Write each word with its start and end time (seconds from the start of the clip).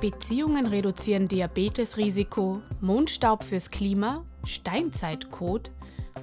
Beziehungen 0.00 0.66
reduzieren 0.66 1.26
Diabetesrisiko, 1.26 2.62
Mondstaub 2.80 3.42
fürs 3.42 3.68
Klima, 3.68 4.24
Steinzeitcode, 4.44 5.72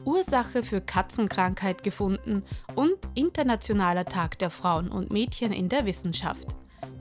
Ursache 0.05 0.63
für 0.63 0.79
Katzenkrankheit 0.79 1.83
gefunden 1.83 2.43
und 2.75 2.95
Internationaler 3.15 4.05
Tag 4.05 4.39
der 4.39 4.49
Frauen 4.49 4.87
und 4.87 5.11
Mädchen 5.11 5.51
in 5.51 5.67
der 5.67 5.85
Wissenschaft. 5.85 6.55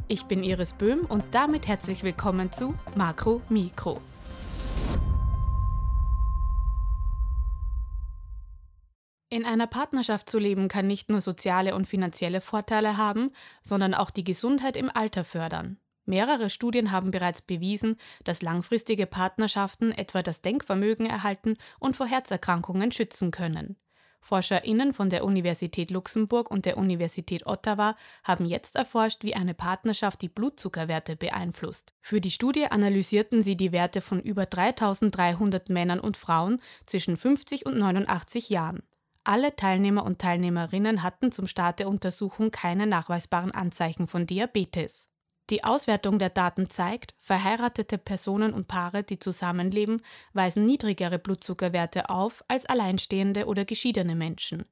Ich 0.09 0.25
bin 0.25 0.43
Iris 0.43 0.73
Böhm 0.73 1.07
und 1.07 1.23
damit 1.31 1.69
herzlich 1.69 2.03
willkommen 2.03 2.51
zu 2.51 2.75
Makro 2.97 3.41
Mikro. 3.49 4.01
In 9.29 9.45
einer 9.45 9.69
Partnerschaft 9.69 10.29
zu 10.29 10.41
leben 10.41 10.67
kann 10.67 10.89
nicht 10.89 11.09
nur 11.09 11.21
soziale 11.21 11.77
und 11.77 11.87
finanzielle 11.87 12.41
Vorteile 12.41 12.97
haben, 12.97 13.31
sondern 13.63 13.95
auch 13.95 14.11
die 14.11 14.25
Gesundheit 14.25 14.77
im 14.77 14.91
Alter 14.93 15.23
fördern. 15.23 15.79
Mehrere 16.07 16.51
Studien 16.51 16.93
haben 16.93 17.11
bereits 17.11 17.43
bewiesen, 17.43 17.97
dass 18.25 18.43
langfristige 18.43 19.07
Partnerschaften 19.07 19.93
etwa 19.93 20.23
das 20.23 20.43
Denkvermögen 20.43 21.07
erhalten 21.07 21.57
und 21.79 21.97
vor 21.97 22.07
Herzerkrankungen 22.07 22.93
schützen 22.93 23.31
können. 23.31 23.77
ForscherInnen 24.25 24.95
von 24.95 25.11
der 25.11 25.23
Universität 25.25 25.91
Luxemburg 25.91 26.51
und 26.51 26.65
der 26.65 26.79
Universität 26.79 27.47
Ottawa 27.47 27.95
haben 28.23 28.47
jetzt 28.47 28.75
erforscht, 28.75 29.23
wie 29.23 29.35
eine 29.35 29.53
Partnerschaft 29.53 30.23
die 30.23 30.31
Blutzuckerwerte 30.31 31.15
beeinflusst. 31.15 31.93
Für 32.01 32.23
die 32.23 32.31
Studie 32.31 32.67
analysierten 32.67 33.43
sie 33.43 33.57
die 33.57 33.71
Werte 33.71 34.01
von 34.01 34.21
über 34.21 34.47
3300 34.47 35.69
Männern 35.69 36.01
und 36.01 36.17
Frauen 36.17 36.61
zwischen 36.87 37.19
50 37.19 37.67
und 37.67 37.77
89 37.79 38.49
Jahren. 38.49 38.83
Alle 39.25 39.57
Teilnehmer 39.57 40.05
und 40.05 40.21
Teilnehmerinnen 40.21 41.03
hatten 41.03 41.31
zum 41.31 41.47
Start 41.47 41.79
der 41.79 41.89
Untersuchung 41.89 42.51
keine 42.51 42.87
nachweisbaren 42.87 43.53
Anzeichen 43.53 44.07
von 44.07 44.27
Diabetes. 44.27 45.11
Die 45.51 45.63
Auswertung 45.63 46.19
der 46.19 46.31
Daten 46.31 46.71
zeigt, 46.71 47.15
verheiratete 47.21 47.99
Personen 47.99 48.55
und 48.55 48.67
Paare, 48.67 49.03
die 49.03 49.19
zusammenleben, 49.19 50.01
weisen 50.33 50.65
niedrigere 50.65 51.19
Blutzuckerwerte 51.19 52.09
auf 52.09 52.43
als 52.49 52.65
alleinstehende 52.65 53.47
oder 53.47 53.67
geschiedene 53.67 54.15
Menschen. 54.15 54.65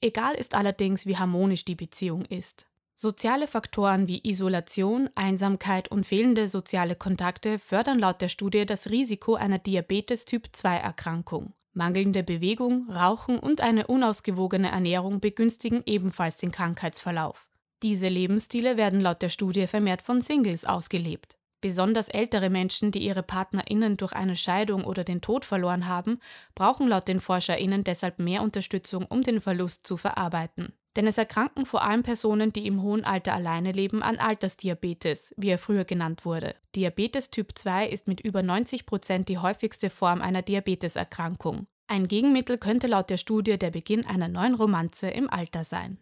Egal 0.00 0.34
ist 0.34 0.54
allerdings, 0.54 1.04
wie 1.04 1.18
harmonisch 1.18 1.64
die 1.64 1.74
Beziehung 1.74 2.24
ist. 2.24 2.66
Soziale 2.94 3.48
Faktoren 3.48 4.06
wie 4.06 4.20
Isolation, 4.22 5.10
Einsamkeit 5.14 5.90
und 5.90 6.06
fehlende 6.06 6.46
soziale 6.46 6.94
Kontakte 6.94 7.58
fördern 7.58 7.98
laut 7.98 8.22
der 8.22 8.28
Studie 8.28 8.64
das 8.66 8.88
Risiko 8.90 9.34
einer 9.34 9.58
Diabetes-Typ-2-Erkrankung. 9.58 11.52
Mangelnde 11.72 12.22
Bewegung, 12.22 12.88
Rauchen 12.88 13.38
und 13.40 13.60
eine 13.60 13.88
unausgewogene 13.88 14.70
Ernährung 14.70 15.20
begünstigen 15.20 15.82
ebenfalls 15.86 16.36
den 16.36 16.52
Krankheitsverlauf. 16.52 17.48
Diese 17.84 18.08
Lebensstile 18.08 18.78
werden 18.78 19.02
laut 19.02 19.20
der 19.20 19.28
Studie 19.28 19.66
vermehrt 19.66 20.00
von 20.00 20.22
Singles 20.22 20.64
ausgelebt. 20.64 21.36
Besonders 21.60 22.08
ältere 22.08 22.48
Menschen, 22.48 22.90
die 22.92 23.00
ihre 23.00 23.22
PartnerInnen 23.22 23.98
durch 23.98 24.14
eine 24.14 24.36
Scheidung 24.36 24.84
oder 24.84 25.04
den 25.04 25.20
Tod 25.20 25.44
verloren 25.44 25.86
haben, 25.86 26.18
brauchen 26.54 26.88
laut 26.88 27.08
den 27.08 27.20
ForscherInnen 27.20 27.84
deshalb 27.84 28.18
mehr 28.18 28.40
Unterstützung, 28.40 29.04
um 29.04 29.20
den 29.20 29.38
Verlust 29.38 29.86
zu 29.86 29.98
verarbeiten. 29.98 30.72
Denn 30.96 31.06
es 31.06 31.18
erkranken 31.18 31.66
vor 31.66 31.82
allem 31.84 32.02
Personen, 32.02 32.54
die 32.54 32.66
im 32.66 32.80
hohen 32.80 33.04
Alter 33.04 33.34
alleine 33.34 33.72
leben, 33.72 34.02
an 34.02 34.16
Altersdiabetes, 34.16 35.34
wie 35.36 35.50
er 35.50 35.58
früher 35.58 35.84
genannt 35.84 36.24
wurde. 36.24 36.54
Diabetes 36.74 37.28
Typ 37.28 37.50
2 37.54 37.86
ist 37.88 38.08
mit 38.08 38.22
über 38.22 38.42
90 38.42 38.86
Prozent 38.86 39.28
die 39.28 39.36
häufigste 39.36 39.90
Form 39.90 40.22
einer 40.22 40.40
Diabeteserkrankung. 40.40 41.66
Ein 41.88 42.08
Gegenmittel 42.08 42.56
könnte 42.56 42.86
laut 42.86 43.10
der 43.10 43.18
Studie 43.18 43.58
der 43.58 43.72
Beginn 43.72 44.06
einer 44.06 44.28
neuen 44.28 44.54
Romanze 44.54 45.08
im 45.08 45.28
Alter 45.28 45.64
sein. 45.64 45.98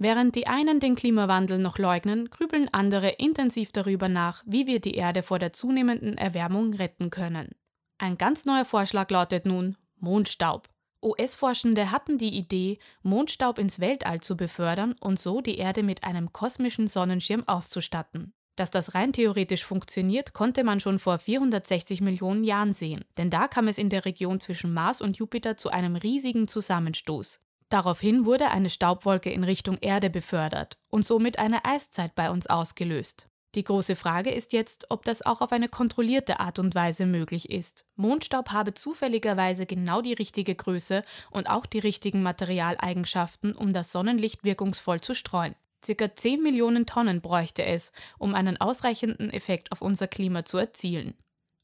Während 0.00 0.36
die 0.36 0.46
einen 0.46 0.78
den 0.78 0.94
Klimawandel 0.94 1.58
noch 1.58 1.76
leugnen, 1.78 2.30
grübeln 2.30 2.68
andere 2.72 3.08
intensiv 3.10 3.72
darüber 3.72 4.08
nach, 4.08 4.44
wie 4.46 4.68
wir 4.68 4.80
die 4.80 4.94
Erde 4.94 5.24
vor 5.24 5.40
der 5.40 5.52
zunehmenden 5.52 6.16
Erwärmung 6.16 6.72
retten 6.72 7.10
können. 7.10 7.50
Ein 7.98 8.16
ganz 8.16 8.44
neuer 8.44 8.64
Vorschlag 8.64 9.10
lautet 9.10 9.44
nun 9.44 9.76
Mondstaub. 9.96 10.68
US-Forschende 11.02 11.90
hatten 11.90 12.16
die 12.16 12.36
Idee, 12.36 12.78
Mondstaub 13.02 13.58
ins 13.58 13.80
Weltall 13.80 14.20
zu 14.20 14.36
befördern 14.36 14.94
und 15.00 15.18
so 15.18 15.40
die 15.40 15.58
Erde 15.58 15.82
mit 15.82 16.04
einem 16.04 16.32
kosmischen 16.32 16.86
Sonnenschirm 16.86 17.42
auszustatten. 17.46 18.32
Dass 18.54 18.70
das 18.70 18.94
rein 18.94 19.12
theoretisch 19.12 19.64
funktioniert, 19.64 20.32
konnte 20.32 20.64
man 20.64 20.80
schon 20.80 20.98
vor 20.98 21.18
460 21.18 22.00
Millionen 22.00 22.42
Jahren 22.42 22.72
sehen, 22.72 23.04
denn 23.16 23.30
da 23.30 23.46
kam 23.46 23.68
es 23.68 23.78
in 23.78 23.88
der 23.88 24.04
Region 24.04 24.40
zwischen 24.40 24.72
Mars 24.72 25.00
und 25.00 25.16
Jupiter 25.16 25.56
zu 25.56 25.70
einem 25.70 25.94
riesigen 25.94 26.48
Zusammenstoß. 26.48 27.40
Daraufhin 27.68 28.24
wurde 28.24 28.50
eine 28.50 28.70
Staubwolke 28.70 29.30
in 29.30 29.44
Richtung 29.44 29.76
Erde 29.80 30.08
befördert 30.08 30.78
und 30.88 31.06
somit 31.06 31.38
eine 31.38 31.64
Eiszeit 31.64 32.14
bei 32.14 32.30
uns 32.30 32.46
ausgelöst. 32.46 33.28
Die 33.54 33.64
große 33.64 33.96
Frage 33.96 34.30
ist 34.30 34.52
jetzt, 34.52 34.86
ob 34.90 35.04
das 35.04 35.24
auch 35.24 35.40
auf 35.40 35.52
eine 35.52 35.68
kontrollierte 35.68 36.38
Art 36.38 36.58
und 36.58 36.74
Weise 36.74 37.06
möglich 37.06 37.50
ist. 37.50 37.86
Mondstaub 37.96 38.50
habe 38.50 38.74
zufälligerweise 38.74 39.64
genau 39.64 40.02
die 40.02 40.12
richtige 40.12 40.54
Größe 40.54 41.02
und 41.30 41.48
auch 41.48 41.66
die 41.66 41.78
richtigen 41.78 42.22
Materialeigenschaften, 42.22 43.54
um 43.54 43.72
das 43.72 43.90
Sonnenlicht 43.90 44.44
wirkungsvoll 44.44 45.00
zu 45.00 45.14
streuen. 45.14 45.54
Circa 45.84 46.14
10 46.14 46.42
Millionen 46.42 46.86
Tonnen 46.86 47.20
bräuchte 47.20 47.64
es, 47.64 47.92
um 48.18 48.34
einen 48.34 48.60
ausreichenden 48.60 49.30
Effekt 49.30 49.72
auf 49.72 49.80
unser 49.80 50.08
Klima 50.08 50.44
zu 50.44 50.58
erzielen. 50.58 51.14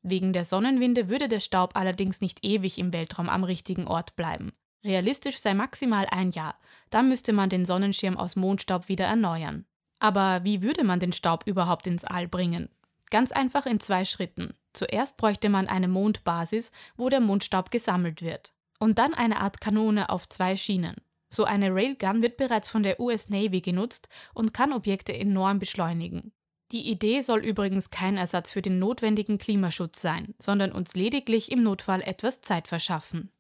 Wegen 0.03 0.33
der 0.33 0.45
Sonnenwinde 0.45 1.09
würde 1.09 1.29
der 1.29 1.41
Staub 1.41 1.77
allerdings 1.77 2.21
nicht 2.21 2.45
ewig 2.45 2.79
im 2.79 2.93
Weltraum 2.93 3.29
am 3.29 3.45
richtigen 3.45 3.87
Ort 3.87 4.17
bleiben. 4.17 4.53
Realistisch 4.85 5.39
sei 5.39 5.55
maximal 5.55 6.07
ein 6.11 6.31
Jahr, 6.31 6.59
dann 6.91 7.09
müsste 7.09 7.33
man 7.33 7.49
den 7.49 7.65
Sonnenschirm 7.65 8.17
aus 8.17 8.37
Mondstaub 8.37 8.89
wieder 8.89 9.07
erneuern. 9.07 9.65
Aber 9.99 10.45
wie 10.45 10.61
würde 10.61 10.85
man 10.85 11.01
den 11.01 11.13
Staub 11.13 11.45
überhaupt 11.47 11.87
ins 11.87 12.05
All 12.05 12.29
bringen? 12.29 12.69
Ganz 13.11 13.33
einfach 13.33 13.65
in 13.65 13.81
zwei 13.81 14.05
Schritten. 14.05 14.55
Zuerst 14.75 15.17
bräuchte 15.17 15.49
man 15.49 15.69
eine 15.69 15.89
Mondbasis, 15.89 16.71
wo 16.97 17.09
der 17.09 17.21
Mondstaub 17.21 17.71
gesammelt 17.71 18.21
wird. 18.23 18.53
Und 18.79 18.99
dann 18.99 19.15
eine 19.15 19.41
Art 19.41 19.61
Kanone 19.61 20.11
auf 20.11 20.29
zwei 20.29 20.57
Schienen. 20.57 20.97
So 21.31 21.45
eine 21.45 21.75
Railgun 21.75 22.23
wird 22.23 22.37
bereits 22.37 22.69
von 22.69 22.83
der 22.83 23.01
US 23.01 23.29
Navy 23.29 23.61
genutzt 23.61 24.09
und 24.35 24.53
kann 24.53 24.73
Objekte 24.73 25.17
enorm 25.17 25.59
beschleunigen. 25.59 26.33
Die 26.73 26.91
Idee 26.91 27.21
soll 27.23 27.41
übrigens 27.41 27.91
kein 27.91 28.17
Ersatz 28.17 28.53
für 28.53 28.63
den 28.63 28.79
notwendigen 28.79 29.39
Klimaschutz 29.39 30.01
sein, 30.01 30.35
sondern 30.39 30.73
uns 30.73 30.95
lediglich 30.95 31.51
im 31.51 31.63
Notfall 31.63 32.03
etwas 32.03 32.41
Zeit 32.41 32.69
verschaffen. 32.69 33.31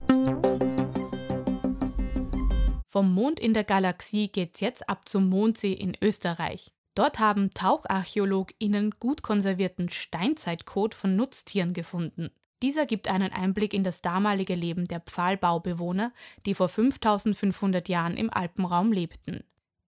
Vom 2.94 3.12
Mond 3.12 3.41
in 3.41 3.55
der 3.55 3.65
Galaxie 3.65 4.28
geht's 4.28 4.60
jetzt 4.60 4.88
ab 4.88 5.09
zum 5.09 5.28
Mondsee 5.28 5.72
in 5.72 5.97
Österreich. 6.00 6.71
Dort 6.94 7.19
haben 7.19 7.53
TaucharchäologInnen 7.53 8.93
gut 9.00 9.21
konservierten 9.21 9.88
Steinzeitcode 9.88 10.94
von 10.94 11.16
Nutztieren 11.16 11.72
gefunden. 11.72 12.31
Dieser 12.62 12.87
gibt 12.87 13.09
einen 13.09 13.32
Einblick 13.32 13.75
in 13.75 13.82
das 13.82 14.00
damalige 14.00 14.55
Leben 14.55 14.87
der 14.87 15.00
Pfahlbaubewohner, 15.00 16.12
die 16.47 16.55
vor 16.55 16.69
5500 16.69 17.88
Jahren 17.88 18.16
im 18.16 18.32
Alpenraum 18.32 18.93
lebten. 18.93 19.43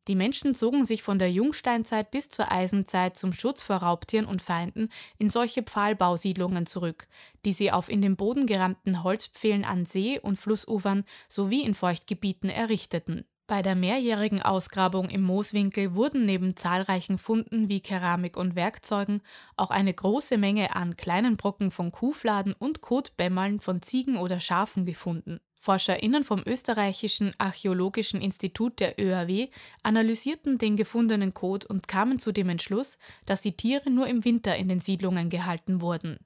Die 0.09 0.15
Menschen 0.15 0.55
zogen 0.55 0.85
sich 0.85 1.03
von 1.03 1.19
der 1.19 1.33
Jungsteinzeit 1.33 2.13
bis 2.13 2.29
zur 2.29 2.53
Eisenzeit 2.53 3.17
zum 3.17 3.33
Schutz 3.33 3.63
vor 3.63 3.77
Raubtieren 3.77 4.27
und 4.27 4.41
Feinden 4.41 4.89
in 5.19 5.29
solche 5.29 5.65
Pfahlbausiedlungen 5.65 6.67
zurück, 6.67 7.09
die 7.45 7.53
sie 7.53 7.73
auf 7.73 7.89
in 7.89 8.03
den 8.03 8.15
Boden 8.17 8.47
gerammten 8.47 9.03
Holzpfählen 9.03 9.65
an 9.65 9.85
See- 9.85 10.21
und 10.21 10.39
Flussufern 10.39 11.05
sowie 11.29 11.63
in 11.63 11.75
Feuchtgebieten 11.75 12.51
errichteten. 12.51 13.25
Bei 13.49 13.63
der 13.63 13.77
mehrjährigen 13.77 14.43
Ausgrabung 14.43 15.09
im 15.09 15.23
Mooswinkel 15.23 15.95
wurden 15.95 16.25
neben 16.25 16.57
zahlreichen 16.57 17.17
Funden 17.17 17.69
wie 17.69 17.81
Keramik 17.81 18.37
und 18.37 18.57
Werkzeugen 18.57 19.23
auch 19.57 19.71
eine 19.71 19.95
große 19.95 20.37
Menge 20.37 20.75
an 20.75 20.97
kleinen 20.97 21.37
Brocken 21.37 21.71
von 21.71 21.93
Kuhfladen 21.93 22.55
und 22.55 22.81
Kotbämmeln 22.81 23.61
von 23.61 23.83
Ziegen 23.83 24.17
oder 24.17 24.41
Schafen 24.41 24.85
gefunden. 24.85 25.39
ForscherInnen 25.67 26.23
vom 26.23 26.45
Österreichischen 26.47 27.35
Archäologischen 27.39 28.21
Institut 28.21 28.79
der 28.79 29.01
ÖAW 29.01 29.49
analysierten 29.83 30.59
den 30.59 30.77
gefundenen 30.77 31.35
Code 31.35 31.67
und 31.67 31.89
kamen 31.89 32.21
zu 32.21 32.31
dem 32.31 32.49
Entschluss, 32.51 32.99
dass 33.25 33.43
die 33.43 33.57
Tiere 33.57 33.91
nur 33.91 34.07
im 34.07 34.25
Winter 34.25 34.55
in 34.55 34.69
den 34.69 34.79
Siedlungen 34.79 35.29
gehalten 35.29 35.81
wurden. 35.81 36.21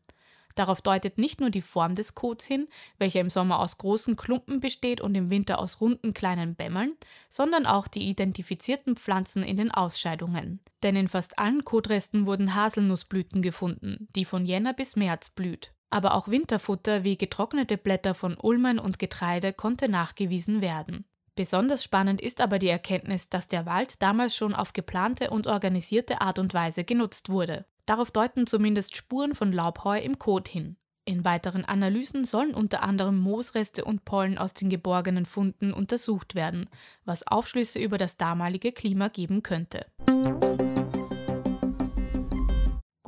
Darauf 0.56 0.82
deutet 0.82 1.16
nicht 1.16 1.40
nur 1.40 1.48
die 1.48 1.62
Form 1.62 1.94
des 1.94 2.14
Codes 2.14 2.44
hin, 2.44 2.68
welcher 2.98 3.20
im 3.20 3.30
Sommer 3.30 3.60
aus 3.60 3.78
großen 3.78 4.14
Klumpen 4.14 4.60
besteht 4.60 5.00
und 5.00 5.16
im 5.16 5.30
Winter 5.30 5.58
aus 5.58 5.80
runden 5.80 6.12
kleinen 6.12 6.54
Bämmeln, 6.54 6.98
sondern 7.30 7.64
auch 7.64 7.88
die 7.88 8.10
identifizierten 8.10 8.94
Pflanzen 8.94 9.42
in 9.42 9.56
den 9.56 9.70
Ausscheidungen. 9.70 10.60
Denn 10.82 10.96
in 10.96 11.08
fast 11.08 11.38
allen 11.38 11.64
Kotresten 11.64 12.26
wurden 12.26 12.54
Haselnussblüten 12.54 13.40
gefunden, 13.40 14.06
die 14.14 14.26
von 14.26 14.44
Jänner 14.44 14.74
bis 14.74 14.96
März 14.96 15.30
blüht. 15.30 15.72
Aber 15.90 16.14
auch 16.14 16.28
Winterfutter 16.28 17.04
wie 17.04 17.18
getrocknete 17.18 17.76
Blätter 17.76 18.14
von 18.14 18.36
Ulmen 18.40 18.78
und 18.78 18.98
Getreide 18.98 19.52
konnte 19.52 19.88
nachgewiesen 19.88 20.60
werden. 20.60 21.04
Besonders 21.34 21.82
spannend 21.82 22.20
ist 22.20 22.40
aber 22.40 22.58
die 22.58 22.68
Erkenntnis, 22.68 23.28
dass 23.28 23.48
der 23.48 23.66
Wald 23.66 24.02
damals 24.02 24.36
schon 24.36 24.54
auf 24.54 24.72
geplante 24.72 25.30
und 25.30 25.46
organisierte 25.46 26.20
Art 26.20 26.38
und 26.38 26.54
Weise 26.54 26.84
genutzt 26.84 27.28
wurde. 27.28 27.64
Darauf 27.86 28.10
deuten 28.10 28.46
zumindest 28.46 28.96
Spuren 28.96 29.34
von 29.34 29.52
Laubheu 29.52 29.98
im 29.98 30.18
Kot 30.18 30.48
hin. 30.48 30.76
In 31.06 31.24
weiteren 31.24 31.64
Analysen 31.64 32.24
sollen 32.24 32.54
unter 32.54 32.82
anderem 32.82 33.18
Moosreste 33.18 33.84
und 33.84 34.04
Pollen 34.04 34.38
aus 34.38 34.54
den 34.54 34.68
geborgenen 34.68 35.26
Funden 35.26 35.72
untersucht 35.72 36.34
werden, 36.34 36.68
was 37.04 37.26
Aufschlüsse 37.26 37.80
über 37.80 37.98
das 37.98 38.16
damalige 38.16 38.70
Klima 38.70 39.08
geben 39.08 39.42
könnte. 39.42 39.86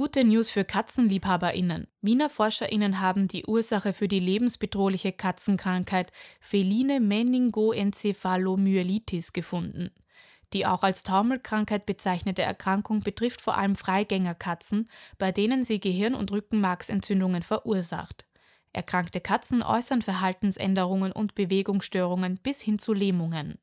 Gute 0.03 0.25
News 0.25 0.51
für 0.51 0.65
KatzenliebhaberInnen. 0.65 1.87
Wiener 2.01 2.29
ForscherInnen 2.29 2.99
haben 2.99 3.29
die 3.29 3.47
Ursache 3.47 3.93
für 3.93 4.09
die 4.09 4.19
lebensbedrohliche 4.19 5.13
Katzenkrankheit 5.13 6.11
Feline 6.41 6.99
Meningoencephalomyelitis 6.99 9.33
gefunden. 9.33 9.93
Die 10.55 10.67
auch 10.67 10.83
als 10.83 11.05
Taumelkrankheit 11.05 11.87
bezeichnete 11.87 12.43
Erkrankung 12.43 13.05
betrifft 13.05 13.43
vor 13.43 13.57
allem 13.57 13.77
Freigängerkatzen, 13.77 14.89
bei 15.19 15.31
denen 15.31 15.63
sie 15.63 15.79
Gehirn- 15.79 16.17
und 16.17 16.33
Rückenmarksentzündungen 16.33 17.45
verursacht. 17.45 18.27
Erkrankte 18.73 19.21
Katzen 19.21 19.63
äußern 19.63 20.03
Verhaltensänderungen 20.03 21.13
und 21.13 21.37
Bewegungsstörungen 21.37 22.41
bis 22.43 22.61
hin 22.61 22.81
zu 22.81 22.93
Lähmungen. 22.93 23.57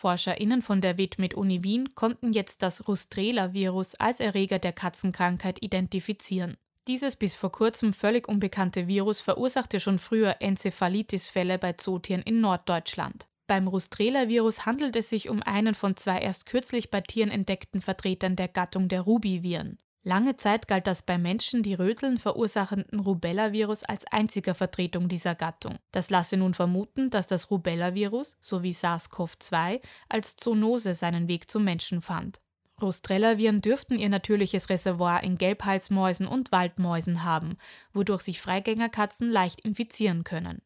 ForscherInnen 0.00 0.62
von 0.62 0.80
der 0.80 0.96
WIT 0.96 1.34
Uni 1.34 1.62
Wien 1.62 1.94
konnten 1.94 2.32
jetzt 2.32 2.62
das 2.62 2.88
Rustrela-Virus 2.88 3.96
als 3.96 4.20
Erreger 4.20 4.58
der 4.58 4.72
Katzenkrankheit 4.72 5.62
identifizieren. 5.62 6.56
Dieses 6.88 7.16
bis 7.16 7.36
vor 7.36 7.52
kurzem 7.52 7.92
völlig 7.92 8.26
unbekannte 8.26 8.86
Virus 8.88 9.20
verursachte 9.20 9.78
schon 9.78 9.98
früher 9.98 10.36
Enzephalitis-Fälle 10.40 11.58
bei 11.58 11.74
Zootieren 11.74 12.22
in 12.22 12.40
Norddeutschland. 12.40 13.28
Beim 13.46 13.68
Rustrela-Virus 13.68 14.64
handelt 14.64 14.96
es 14.96 15.10
sich 15.10 15.28
um 15.28 15.42
einen 15.42 15.74
von 15.74 15.96
zwei 15.96 16.18
erst 16.20 16.46
kürzlich 16.46 16.90
bei 16.90 17.02
Tieren 17.02 17.30
entdeckten 17.30 17.82
Vertretern 17.82 18.36
der 18.36 18.48
Gattung 18.48 18.88
der 18.88 19.02
Rubiviren. 19.02 19.76
Lange 20.02 20.36
Zeit 20.36 20.66
galt 20.66 20.86
das 20.86 21.02
bei 21.02 21.18
Menschen 21.18 21.62
die 21.62 21.74
Röteln 21.74 22.16
verursachenden 22.16 23.00
Rubella-Virus 23.00 23.84
als 23.84 24.06
einziger 24.06 24.54
Vertretung 24.54 25.08
dieser 25.08 25.34
Gattung. 25.34 25.76
Das 25.92 26.08
lasse 26.08 26.38
nun 26.38 26.54
vermuten, 26.54 27.10
dass 27.10 27.26
das 27.26 27.50
Rubella-Virus 27.50 28.38
sowie 28.40 28.72
SARS-CoV-2 28.72 29.80
als 30.08 30.36
Zoonose 30.36 30.94
seinen 30.94 31.28
Weg 31.28 31.50
zum 31.50 31.64
Menschen 31.64 32.00
fand. 32.00 32.40
Rostrella-Viren 32.80 33.60
dürften 33.60 33.98
ihr 33.98 34.08
natürliches 34.08 34.70
Reservoir 34.70 35.22
in 35.22 35.36
Gelbhalsmäusen 35.36 36.26
und 36.26 36.50
Waldmäusen 36.50 37.22
haben, 37.22 37.58
wodurch 37.92 38.22
sich 38.22 38.40
Freigängerkatzen 38.40 39.30
leicht 39.30 39.60
infizieren 39.60 40.24
können. 40.24 40.62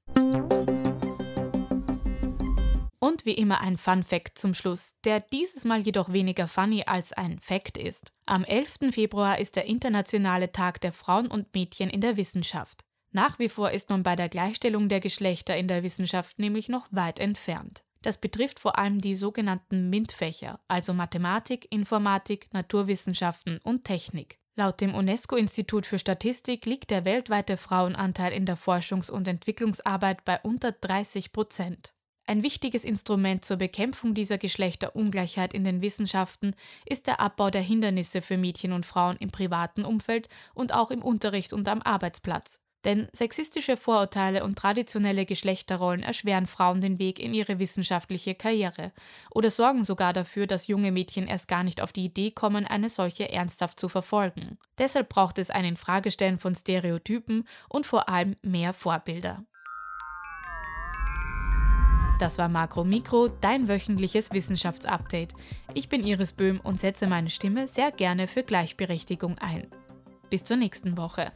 Wie 3.25 3.33
immer 3.33 3.63
ein 3.63 3.79
Fun 3.79 4.03
Fact 4.03 4.37
zum 4.37 4.53
Schluss, 4.53 5.01
der 5.05 5.19
dieses 5.19 5.65
Mal 5.65 5.81
jedoch 5.81 6.13
weniger 6.13 6.47
funny 6.47 6.85
als 6.85 7.15
ein 7.15 7.39
Fact 7.39 7.79
ist. 7.79 8.13
Am 8.27 8.45
11. 8.45 8.93
Februar 8.93 9.39
ist 9.39 9.57
der 9.57 9.65
internationale 9.65 10.53
Tag 10.53 10.83
der 10.83 10.93
Frauen 10.93 11.29
und 11.29 11.55
Mädchen 11.55 11.89
in 11.89 12.03
der 12.03 12.19
Wissenschaft. 12.19 12.85
Nach 13.13 13.39
wie 13.39 13.49
vor 13.49 13.71
ist 13.71 13.89
man 13.89 14.03
bei 14.03 14.15
der 14.15 14.29
Gleichstellung 14.29 14.91
der 14.91 15.01
Geschlechter 15.01 15.57
in 15.57 15.69
der 15.69 15.83
Wissenschaft 15.83 16.39
nämlich 16.39 16.69
noch 16.69 16.87
weit 16.91 17.19
entfernt. 17.19 17.83
Das 18.03 18.19
betrifft 18.19 18.61
vor 18.61 18.77
allem 18.77 19.01
die 19.01 19.15
sogenannten 19.15 19.89
MINT-Fächer, 19.89 20.61
also 20.69 20.93
Mathematik, 20.93 21.67
Informatik, 21.73 22.53
Naturwissenschaften 22.53 23.59
und 23.63 23.85
Technik. 23.85 24.39
Laut 24.55 24.83
dem 24.83 24.95
UNESCO-Institut 24.95 25.87
für 25.87 25.99
Statistik 25.99 26.67
liegt 26.67 26.91
der 26.91 27.07
weltweite 27.07 27.57
Frauenanteil 27.57 28.35
in 28.35 28.45
der 28.45 28.59
Forschungs- 28.59 29.11
und 29.11 29.27
Entwicklungsarbeit 29.27 30.27
bei 30.27 30.39
unter 30.43 30.73
30 30.73 31.33
Prozent. 31.33 31.94
Ein 32.27 32.43
wichtiges 32.43 32.85
Instrument 32.85 33.45
zur 33.45 33.59
Bekämpfung 33.59 34.15
dieser 34.15 34.39
Geschlechterungleichheit 34.39 35.53
in 35.53 35.63
den 35.63 35.83
Wissenschaften 35.83 36.55
ist 36.87 37.07
der 37.07 37.21
Abbau 37.21 37.51
der 37.51 37.61
Hindernisse 37.61 38.23
für 38.23 38.39
Mädchen 38.39 38.73
und 38.73 38.87
Frauen 38.87 39.17
im 39.19 39.31
privaten 39.31 39.85
Umfeld 39.85 40.29
und 40.55 40.73
auch 40.73 40.91
im 40.91 41.03
Unterricht 41.03 41.53
und 41.53 41.69
am 41.69 41.83
Arbeitsplatz. 41.83 42.61
Denn 42.85 43.09
sexistische 43.13 43.77
Vorurteile 43.77 44.45
und 44.45 44.57
traditionelle 44.57 45.27
Geschlechterrollen 45.27 46.03
erschweren 46.03 46.47
Frauen 46.47 46.81
den 46.81 46.99
Weg 46.99 47.19
in 47.19 47.35
ihre 47.35 47.59
wissenschaftliche 47.59 48.35
Karriere 48.35 48.93
oder 49.31 49.51
sorgen 49.51 49.85
sogar 49.85 50.13
dafür, 50.13 50.47
dass 50.47 50.67
junge 50.67 50.93
Mädchen 50.93 51.27
erst 51.27 51.49
gar 51.49 51.63
nicht 51.63 51.81
auf 51.81 51.93
die 51.93 52.07
Idee 52.07 52.31
kommen, 52.31 52.67
eine 52.67 52.89
solche 52.89 53.31
ernsthaft 53.31 53.81
zu 53.81 53.89
verfolgen. 53.89 54.59
Deshalb 54.79 55.09
braucht 55.09 55.39
es 55.39 55.51
ein 55.51 55.65
Infragestellen 55.65 56.39
von 56.39 56.55
Stereotypen 56.55 57.47
und 57.69 57.87
vor 57.87 58.09
allem 58.09 58.37
mehr 58.43 58.73
Vorbilder. 58.73 59.45
Das 62.21 62.39
war 62.39 62.49
Makro 62.49 62.85
Mikro, 62.85 63.29
dein 63.41 63.67
wöchentliches 63.69 64.33
Wissenschaftsupdate. 64.33 65.35
Ich 65.75 65.89
bin 65.89 66.07
Iris 66.07 66.33
Böhm 66.33 66.61
und 66.61 66.79
setze 66.79 67.09
meine 67.09 67.29
Stimme 67.29 67.67
sehr 67.67 67.91
gerne 67.91 68.29
für 68.29 68.45
Gleichberechtigung 68.45 69.37
ein. 69.39 69.67
Bis 70.31 70.45
zur 70.45 70.57
nächsten 70.57 70.97
Woche. 70.97 71.33